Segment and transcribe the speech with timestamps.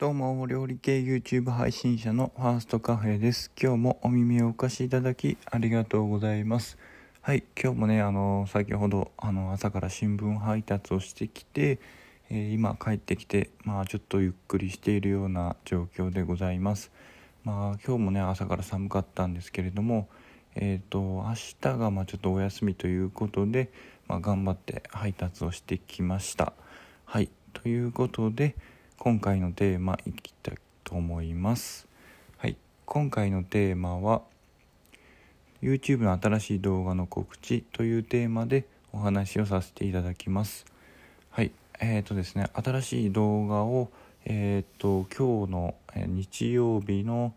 [0.00, 3.52] どうも、料理系 YouTube 配信者のファーストカフェです。
[3.62, 6.78] 今日もお耳をお貸しいただきありがとうございます。
[7.20, 11.80] はい、今日もね、あの、先ほど、あの、朝から新聞配達をしてきて、
[12.30, 16.90] えー、今帰ってきて、まあ、ちょっとゆっくりしているような状況でございます。
[17.44, 20.08] まあ、今日もね、朝から寒かったんですけれども、
[20.54, 20.98] えっ、ー、と、
[21.28, 23.70] 明日が、まあ、ちょっとお休みということで、
[24.08, 26.54] まあ、頑張って配達をしてきました。
[27.04, 28.56] はい、ということで、
[29.02, 31.88] 今回のテーマいきたいと思います。
[32.36, 32.56] はい。
[32.84, 34.20] 今回のテーマは
[35.62, 40.66] YouTube の新しい動画の告知というテーマでお話をさせていただきます。
[41.30, 41.50] はい。
[41.80, 43.88] えーとですね新しい動画を
[44.26, 47.32] えっ、ー、と今日の日曜日の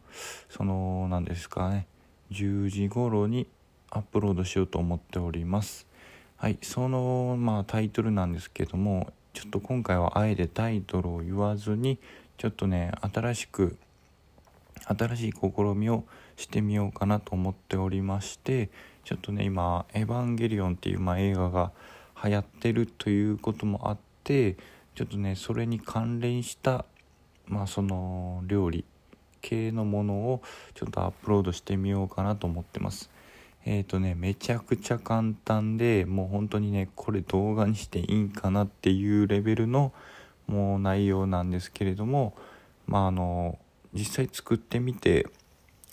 [0.50, 1.88] その何ですかね
[2.34, 3.48] 10時頃に
[3.90, 5.88] アップロードしようと思っております。
[6.36, 6.58] はい。
[6.62, 12.00] そのまあタイトルなんですけどもちょっと今回はあえてタイトルを言わずに
[12.38, 13.76] ちょっとね新しく
[14.88, 16.06] 新しい試みを
[16.38, 18.70] してみようかなと思っておりまして
[19.04, 21.74] ちょっとね今「エヴァンゲリオン」っていう、まあ、映画が
[22.24, 24.56] 流行ってるということもあって
[24.96, 26.86] ちょっとねそれに関連した
[27.46, 28.86] まあその料理
[29.42, 30.42] 系のものを
[30.74, 33.10] ちょっとアップロードしてみようかなと思ってます。
[33.66, 39.94] えっ、ー、とねめちゃくちゃ簡単でもう本当にねこれ動画にしていいんかなっていうレベルの
[40.48, 42.34] もう内容なんですけれども
[42.88, 43.58] まああの
[43.94, 45.28] 実際作ってみて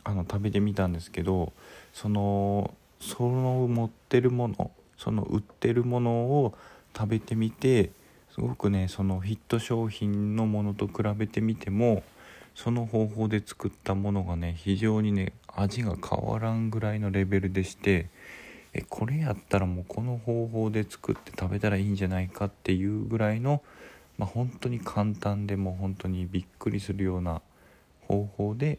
[0.03, 1.53] あの食べてみたんですけど
[1.93, 6.55] そのその持ってるものその売ってるものを
[6.97, 7.91] 食べてみて
[8.35, 12.03] すごくねそのヒット商品のものと比べてみても
[12.63, 18.11] その方法で作ったものがね非常にね味が変わらんぐらいのレベルでして
[18.75, 23.63] えこれやったらもうこの方法で作って食べたらいいんじゃないかっていうぐらいの、
[24.19, 27.41] まあ、本当に簡単でも本当にびっくりするような
[28.07, 28.79] 方法で、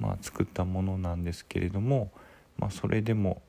[0.00, 2.10] まあ、作ったものなんですけれども、
[2.58, 3.40] まあ、それでも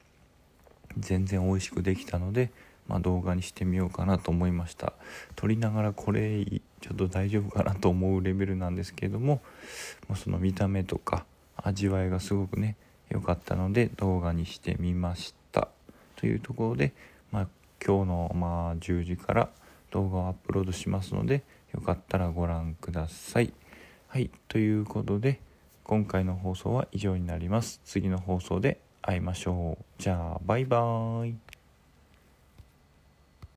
[0.96, 2.52] 全然美味しくできたので、
[2.92, 4.92] まあ、動画にしてみようかなと思いました
[5.38, 9.42] 撮りながらこれちょっと大丈夫かなと思うレベルなんですけれども、
[10.10, 11.26] まあ、その見た目とか
[11.56, 12.76] 味わいがすごくね
[13.10, 15.70] 良かったので動画にしてみました
[16.18, 16.92] というところで、
[17.32, 17.48] まあ、
[17.84, 19.50] 今日のまあ10時から
[19.92, 23.54] 動画をアップロードしますのでよかったらご覧ください。
[24.10, 25.40] はい、ということで
[25.86, 27.80] 今回の放送は以上になります。
[27.86, 29.84] 次の放送で会いましょう。
[29.98, 31.51] じゃあバイバーイ。